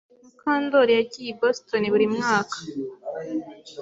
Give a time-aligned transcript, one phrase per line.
[0.25, 2.57] Mukandori yagiye i Boston buri mwaka.